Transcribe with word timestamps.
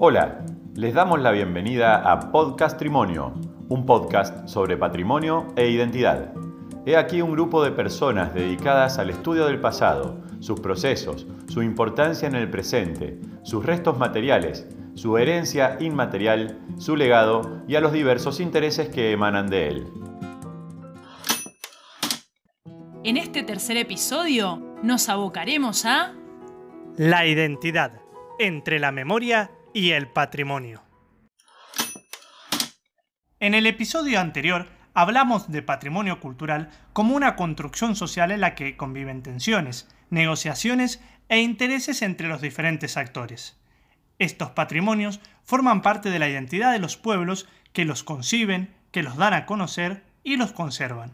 Hola, 0.00 0.46
les 0.76 0.94
damos 0.94 1.18
la 1.18 1.32
bienvenida 1.32 2.08
a 2.08 2.30
Podcastrimonio, 2.30 3.34
un 3.68 3.84
podcast 3.84 4.46
sobre 4.46 4.76
patrimonio 4.76 5.48
e 5.56 5.70
identidad. 5.70 6.32
He 6.86 6.96
aquí 6.96 7.20
un 7.20 7.32
grupo 7.32 7.64
de 7.64 7.72
personas 7.72 8.32
dedicadas 8.32 9.00
al 9.00 9.10
estudio 9.10 9.46
del 9.46 9.60
pasado, 9.60 10.22
sus 10.38 10.60
procesos, 10.60 11.26
su 11.48 11.64
importancia 11.64 12.28
en 12.28 12.36
el 12.36 12.48
presente, 12.48 13.18
sus 13.42 13.66
restos 13.66 13.98
materiales, 13.98 14.68
su 14.94 15.18
herencia 15.18 15.76
inmaterial, 15.80 16.60
su 16.76 16.94
legado 16.94 17.64
y 17.66 17.74
a 17.74 17.80
los 17.80 17.92
diversos 17.92 18.38
intereses 18.38 18.90
que 18.90 19.10
emanan 19.10 19.50
de 19.50 19.66
él. 19.66 19.86
En 23.02 23.16
este 23.16 23.42
tercer 23.42 23.76
episodio 23.76 24.62
nos 24.80 25.08
abocaremos 25.08 25.84
a... 25.86 26.14
La 26.96 27.26
identidad 27.26 28.00
entre 28.38 28.78
la 28.78 28.92
memoria 28.92 29.50
y 29.72 29.90
el 29.92 30.08
patrimonio. 30.08 30.82
En 33.40 33.54
el 33.54 33.66
episodio 33.66 34.20
anterior 34.20 34.68
hablamos 34.94 35.50
de 35.52 35.62
patrimonio 35.62 36.18
cultural 36.18 36.70
como 36.92 37.14
una 37.14 37.36
construcción 37.36 37.94
social 37.94 38.32
en 38.32 38.40
la 38.40 38.56
que 38.56 38.76
conviven 38.76 39.22
tensiones, 39.22 39.88
negociaciones 40.10 41.00
e 41.28 41.40
intereses 41.40 42.02
entre 42.02 42.26
los 42.26 42.40
diferentes 42.40 42.96
actores. 42.96 43.60
Estos 44.18 44.50
patrimonios 44.50 45.20
forman 45.44 45.82
parte 45.82 46.10
de 46.10 46.18
la 46.18 46.28
identidad 46.28 46.72
de 46.72 46.80
los 46.80 46.96
pueblos 46.96 47.48
que 47.72 47.84
los 47.84 48.02
conciben, 48.02 48.74
que 48.90 49.04
los 49.04 49.16
dan 49.16 49.34
a 49.34 49.46
conocer 49.46 50.02
y 50.24 50.36
los 50.36 50.52
conservan. 50.52 51.12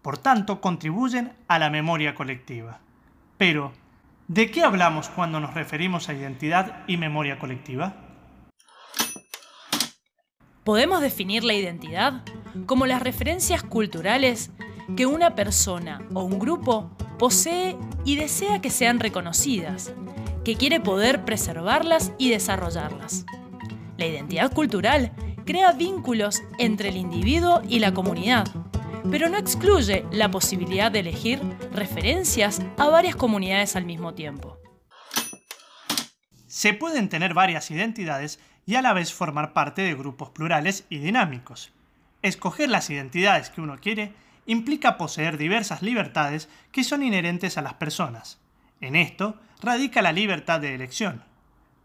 Por 0.00 0.18
tanto, 0.18 0.60
contribuyen 0.60 1.32
a 1.48 1.58
la 1.58 1.70
memoria 1.70 2.14
colectiva. 2.14 2.78
Pero, 3.36 3.72
¿de 4.28 4.50
qué 4.50 4.62
hablamos 4.62 5.08
cuando 5.08 5.40
nos 5.40 5.54
referimos 5.54 6.08
a 6.08 6.14
identidad 6.14 6.84
y 6.86 6.98
memoria 6.98 7.38
colectiva? 7.38 8.03
Podemos 10.64 11.02
definir 11.02 11.44
la 11.44 11.52
identidad 11.52 12.22
como 12.64 12.86
las 12.86 13.02
referencias 13.02 13.62
culturales 13.62 14.50
que 14.96 15.04
una 15.04 15.34
persona 15.34 16.00
o 16.14 16.22
un 16.22 16.38
grupo 16.38 16.90
posee 17.18 17.76
y 18.06 18.16
desea 18.16 18.62
que 18.62 18.70
sean 18.70 18.98
reconocidas, 18.98 19.92
que 20.42 20.56
quiere 20.56 20.80
poder 20.80 21.26
preservarlas 21.26 22.12
y 22.16 22.30
desarrollarlas. 22.30 23.26
La 23.98 24.06
identidad 24.06 24.52
cultural 24.52 25.12
crea 25.44 25.72
vínculos 25.72 26.42
entre 26.58 26.88
el 26.88 26.96
individuo 26.96 27.60
y 27.68 27.80
la 27.80 27.92
comunidad, 27.92 28.46
pero 29.10 29.28
no 29.28 29.36
excluye 29.36 30.06
la 30.12 30.30
posibilidad 30.30 30.90
de 30.90 31.00
elegir 31.00 31.40
referencias 31.74 32.62
a 32.78 32.88
varias 32.88 33.16
comunidades 33.16 33.76
al 33.76 33.84
mismo 33.84 34.14
tiempo. 34.14 34.63
Se 36.54 36.72
pueden 36.72 37.08
tener 37.08 37.34
varias 37.34 37.72
identidades 37.72 38.38
y 38.64 38.76
a 38.76 38.80
la 38.80 38.92
vez 38.92 39.12
formar 39.12 39.52
parte 39.54 39.82
de 39.82 39.96
grupos 39.96 40.30
plurales 40.30 40.86
y 40.88 40.98
dinámicos. 40.98 41.72
Escoger 42.22 42.68
las 42.70 42.88
identidades 42.90 43.50
que 43.50 43.60
uno 43.60 43.78
quiere 43.80 44.12
implica 44.46 44.96
poseer 44.96 45.36
diversas 45.36 45.82
libertades 45.82 46.48
que 46.70 46.84
son 46.84 47.02
inherentes 47.02 47.58
a 47.58 47.62
las 47.62 47.74
personas. 47.74 48.38
En 48.80 48.94
esto 48.94 49.40
radica 49.60 50.00
la 50.00 50.12
libertad 50.12 50.60
de 50.60 50.76
elección. 50.76 51.24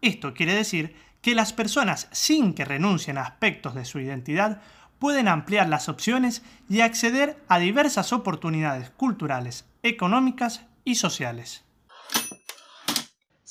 Esto 0.00 0.32
quiere 0.32 0.54
decir 0.54 0.94
que 1.22 1.34
las 1.34 1.52
personas, 1.52 2.06
sin 2.12 2.54
que 2.54 2.64
renuncien 2.64 3.18
a 3.18 3.22
aspectos 3.22 3.74
de 3.74 3.84
su 3.84 3.98
identidad, 3.98 4.62
pueden 5.00 5.26
ampliar 5.26 5.68
las 5.68 5.88
opciones 5.88 6.44
y 6.68 6.82
acceder 6.82 7.36
a 7.48 7.58
diversas 7.58 8.12
oportunidades 8.12 8.90
culturales, 8.90 9.64
económicas 9.82 10.66
y 10.84 10.94
sociales. 10.94 11.64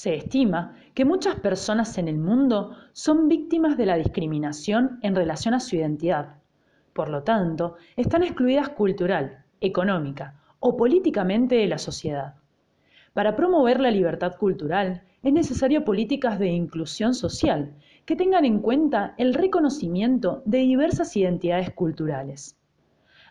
Se 0.00 0.14
estima 0.14 0.76
que 0.94 1.04
muchas 1.04 1.34
personas 1.40 1.98
en 1.98 2.08
el 2.08 2.16
mundo 2.16 2.74
son 2.94 3.28
víctimas 3.28 3.76
de 3.76 3.84
la 3.84 3.96
discriminación 3.96 4.98
en 5.02 5.14
relación 5.14 5.52
a 5.52 5.60
su 5.60 5.76
identidad. 5.76 6.36
Por 6.94 7.10
lo 7.10 7.22
tanto, 7.22 7.76
están 7.96 8.22
excluidas 8.22 8.70
cultural, 8.70 9.44
económica 9.60 10.40
o 10.58 10.74
políticamente 10.74 11.56
de 11.56 11.66
la 11.66 11.76
sociedad. 11.76 12.36
Para 13.12 13.36
promover 13.36 13.78
la 13.78 13.90
libertad 13.90 14.36
cultural 14.36 15.02
es 15.22 15.34
necesario 15.34 15.84
políticas 15.84 16.38
de 16.38 16.48
inclusión 16.48 17.12
social 17.12 17.74
que 18.06 18.16
tengan 18.16 18.46
en 18.46 18.60
cuenta 18.60 19.14
el 19.18 19.34
reconocimiento 19.34 20.40
de 20.46 20.60
diversas 20.60 21.14
identidades 21.14 21.74
culturales. 21.74 22.56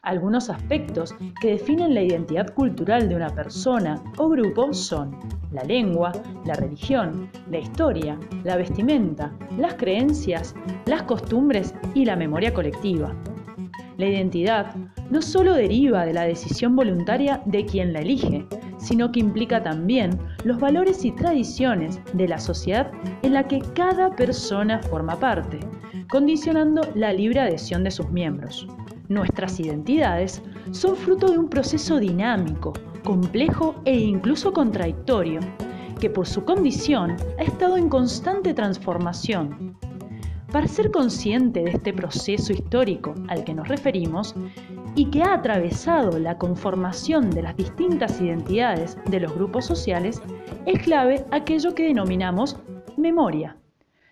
Algunos 0.03 0.51
aspectos 0.51 1.15
que 1.41 1.53
definen 1.53 1.95
la 1.95 2.03
identidad 2.03 2.53
cultural 2.53 3.09
de 3.09 3.15
una 3.15 3.33
persona 3.33 4.03
o 4.19 4.29
grupo 4.29 4.71
son 4.71 5.17
la 5.51 5.63
lengua, 5.63 6.11
la 6.45 6.53
religión, 6.55 7.29
la 7.49 7.59
historia, 7.59 8.17
la 8.43 8.57
vestimenta, 8.57 9.31
las 9.57 9.75
creencias, 9.75 10.55
las 10.85 11.03
costumbres 11.03 11.73
y 11.93 12.05
la 12.05 12.15
memoria 12.15 12.53
colectiva. 12.53 13.15
La 13.97 14.07
identidad 14.07 14.75
no 15.09 15.21
solo 15.21 15.53
deriva 15.53 16.05
de 16.05 16.13
la 16.13 16.23
decisión 16.23 16.75
voluntaria 16.75 17.41
de 17.45 17.65
quien 17.65 17.91
la 17.91 17.99
elige, 17.99 18.45
sino 18.77 19.11
que 19.11 19.19
implica 19.19 19.61
también 19.61 20.17
los 20.45 20.59
valores 20.59 21.03
y 21.03 21.11
tradiciones 21.11 21.99
de 22.13 22.27
la 22.27 22.39
sociedad 22.39 22.91
en 23.23 23.33
la 23.33 23.47
que 23.47 23.59
cada 23.75 24.15
persona 24.15 24.81
forma 24.83 25.19
parte, 25.19 25.59
condicionando 26.09 26.81
la 26.95 27.11
libre 27.11 27.41
adhesión 27.41 27.83
de 27.83 27.91
sus 27.91 28.09
miembros. 28.09 28.67
Nuestras 29.09 29.59
identidades 29.59 30.43
son 30.69 30.95
fruto 30.95 31.31
de 31.31 31.39
un 31.39 31.49
proceso 31.49 31.99
dinámico, 31.99 32.73
complejo 33.03 33.81
e 33.83 33.97
incluso 33.97 34.53
contradictorio, 34.53 35.39
que 35.99 36.11
por 36.11 36.27
su 36.27 36.45
condición 36.45 37.17
ha 37.39 37.41
estado 37.41 37.75
en 37.75 37.89
constante 37.89 38.53
transformación 38.53 39.75
para 40.51 40.67
ser 40.67 40.91
consciente 40.91 41.63
de 41.63 41.71
este 41.71 41.91
proceso 41.91 42.53
histórico 42.53 43.15
al 43.29 43.43
que 43.43 43.55
nos 43.55 43.67
referimos 43.67 44.35
y 44.93 45.05
que 45.05 45.23
ha 45.23 45.33
atravesado 45.33 46.19
la 46.19 46.37
conformación 46.37 47.31
de 47.31 47.41
las 47.41 47.57
distintas 47.57 48.21
identidades 48.21 48.95
de 49.09 49.21
los 49.21 49.33
grupos 49.33 49.65
sociales, 49.65 50.21
es 50.67 50.83
clave 50.83 51.25
aquello 51.31 51.73
que 51.73 51.87
denominamos 51.87 52.57
memoria. 52.95 53.57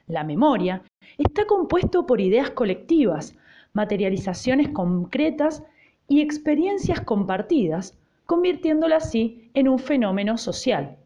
La 0.07 0.24
memoria 0.24 0.81
está 1.19 1.46
compuesto 1.46 2.07
por 2.07 2.19
ideas 2.19 2.50
colectivas, 2.52 3.36
materializaciones 3.78 4.70
concretas 4.70 5.64
y 6.08 6.22
experiencias 6.22 7.00
compartidas, 7.02 7.96
convirtiéndola 8.26 8.96
así 8.98 9.52
en 9.54 9.70
un 9.70 9.78
fenómeno 9.78 10.38
social. 10.38 10.98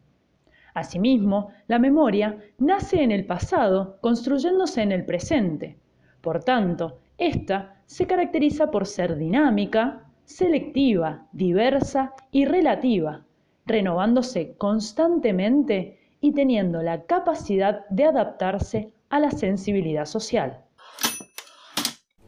Asimismo, 0.74 1.50
la 1.68 1.80
memoria 1.80 2.38
nace 2.58 3.04
en 3.04 3.12
el 3.12 3.26
pasado, 3.26 3.98
construyéndose 4.00 4.82
en 4.82 4.94
el 4.94 5.04
presente. 5.04 5.76
Por 6.22 6.46
tanto, 6.46 7.00
esta 7.18 7.76
se 7.88 8.08
caracteriza 8.08 8.72
por 8.72 8.88
ser 8.88 9.18
dinámica, 9.18 10.06
selectiva, 10.24 11.28
diversa 11.34 12.14
y 12.32 12.46
relativa, 12.46 13.26
renovándose 13.66 14.56
constantemente 14.58 16.00
y 16.22 16.32
teniendo 16.32 16.82
la 16.82 17.04
capacidad 17.04 17.86
de 17.90 18.06
adaptarse 18.06 18.94
a 19.10 19.20
la 19.20 19.32
sensibilidad 19.32 20.06
social. 20.06 20.62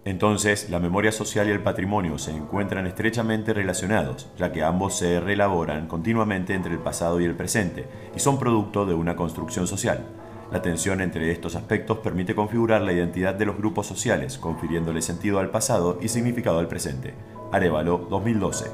Entonces, 0.06 0.70
la 0.70 0.80
memoria 0.80 1.14
social 1.14 1.48
y 1.48 1.52
el 1.52 1.64
patrimonio 1.64 2.18
se 2.18 2.32
encuentran 2.32 2.86
estrechamente 2.88 3.54
relacionados, 3.54 4.30
ya 4.38 4.52
que 4.52 4.62
ambos 4.62 4.98
se 4.98 5.22
reelaboran 5.22 5.88
continuamente 5.88 6.54
entre 6.54 6.74
el 6.74 6.80
pasado 6.80 7.22
y 7.22 7.26
el 7.26 7.36
presente, 7.36 7.88
y 8.14 8.20
son 8.20 8.38
producto 8.38 8.86
de 8.86 8.94
una 8.94 9.16
construcción 9.16 9.66
social. 9.66 10.06
La 10.52 10.62
tensión 10.62 11.00
entre 11.00 11.32
estos 11.32 11.56
aspectos 11.56 12.00
permite 12.00 12.36
configurar 12.36 12.82
la 12.82 12.92
identidad 12.92 13.34
de 13.34 13.46
los 13.46 13.58
grupos 13.58 13.88
sociales, 13.88 14.38
confiriéndole 14.38 15.02
sentido 15.02 15.40
al 15.40 15.50
pasado 15.50 15.98
y 16.02 16.10
significado 16.10 16.60
al 16.60 16.68
presente. 16.68 17.14
Arevalo 17.54 17.98
2012. 18.10 18.66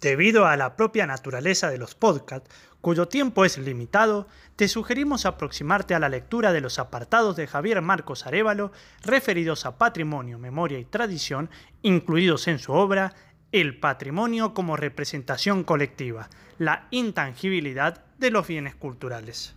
Debido 0.00 0.46
a 0.46 0.56
la 0.56 0.76
propia 0.76 1.06
naturaleza 1.06 1.70
de 1.70 1.78
los 1.78 1.94
podcasts, 1.96 2.48
cuyo 2.86 3.08
tiempo 3.08 3.44
es 3.44 3.58
limitado, 3.58 4.28
te 4.54 4.68
sugerimos 4.68 5.26
aproximarte 5.26 5.96
a 5.96 5.98
la 5.98 6.08
lectura 6.08 6.52
de 6.52 6.60
los 6.60 6.78
apartados 6.78 7.34
de 7.34 7.48
Javier 7.48 7.82
Marcos 7.82 8.28
Arevalo 8.28 8.70
referidos 9.02 9.66
a 9.66 9.76
patrimonio, 9.76 10.38
memoria 10.38 10.78
y 10.78 10.84
tradición, 10.84 11.50
incluidos 11.82 12.46
en 12.46 12.60
su 12.60 12.72
obra 12.72 13.12
El 13.50 13.80
patrimonio 13.80 14.54
como 14.54 14.76
representación 14.76 15.64
colectiva, 15.64 16.28
la 16.58 16.86
intangibilidad 16.92 18.04
de 18.18 18.30
los 18.30 18.46
bienes 18.46 18.76
culturales. 18.76 19.56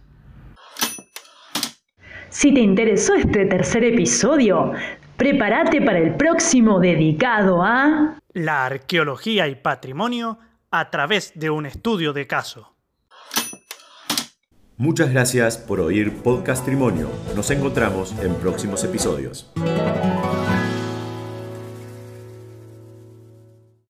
Si 2.30 2.52
te 2.52 2.62
interesó 2.62 3.14
este 3.14 3.46
tercer 3.46 3.84
episodio, 3.84 4.74
prepárate 5.18 5.84
para 5.84 6.00
el 6.00 6.16
próximo 6.16 6.80
dedicado 6.80 7.62
a... 7.62 8.18
La 8.34 8.66
arqueología 8.66 9.48
y 9.48 9.54
patrimonio 9.54 10.40
a 10.72 10.90
través 10.90 11.34
de 11.36 11.52
un 11.52 11.68
estudio 11.68 12.12
de 12.12 12.26
caso. 12.26 12.79
Muchas 14.80 15.12
gracias 15.12 15.58
por 15.58 15.81
oír 15.81 16.14
Podcast 16.24 16.64
Trimonio. 16.64 17.10
Nos 17.36 17.52
encontramos 17.52 18.16
en 18.24 18.34
próximos 18.36 18.81
episodios. 18.86 19.52